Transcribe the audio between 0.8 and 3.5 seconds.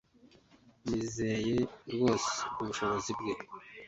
Nizeye rwose ubushobozi bwe